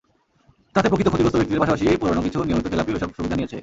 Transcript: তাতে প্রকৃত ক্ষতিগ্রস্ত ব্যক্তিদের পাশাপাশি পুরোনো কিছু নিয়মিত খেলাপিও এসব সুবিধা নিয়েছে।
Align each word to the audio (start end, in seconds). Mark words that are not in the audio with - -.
তাতে 0.75 0.87
প্রকৃত 0.89 1.07
ক্ষতিগ্রস্ত 1.09 1.37
ব্যক্তিদের 1.37 1.61
পাশাপাশি 1.63 1.85
পুরোনো 2.01 2.21
কিছু 2.21 2.37
নিয়মিত 2.47 2.67
খেলাপিও 2.71 2.97
এসব 2.97 3.09
সুবিধা 3.17 3.35
নিয়েছে। 3.37 3.57